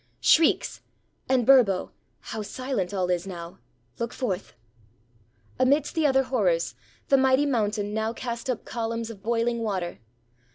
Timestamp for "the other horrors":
5.93-6.73